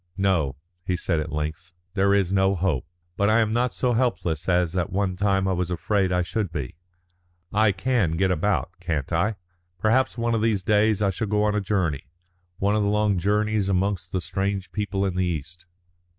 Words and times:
"No," 0.17 0.55
he 0.83 0.97
said 0.97 1.19
at 1.19 1.31
length. 1.31 1.73
"There 1.93 2.11
is 2.15 2.33
no 2.33 2.55
hope. 2.55 2.87
But 3.17 3.29
I 3.29 3.37
am 3.39 3.51
not 3.51 3.71
so 3.71 3.93
helpless 3.93 4.49
as 4.49 4.75
at 4.75 4.89
one 4.91 5.15
time 5.15 5.47
I 5.47 5.51
was 5.53 5.69
afraid 5.69 6.09
that 6.09 6.17
I 6.17 6.23
should 6.23 6.51
be. 6.51 6.75
I 7.53 7.71
can 7.71 8.13
get 8.17 8.31
about, 8.31 8.71
can't 8.79 9.13
I? 9.13 9.35
Perhaps 9.77 10.17
one 10.17 10.33
of 10.33 10.41
these 10.41 10.63
days 10.63 11.03
I 11.03 11.11
shall 11.11 11.27
go 11.27 11.43
on 11.43 11.53
a 11.53 11.61
journey, 11.61 12.05
one 12.57 12.75
of 12.75 12.81
the 12.81 12.89
long 12.89 13.19
journeys 13.19 13.69
amongst 13.69 14.11
the 14.11 14.21
strange 14.21 14.71
people 14.71 15.05
in 15.05 15.15
the 15.15 15.25
East." 15.27 15.67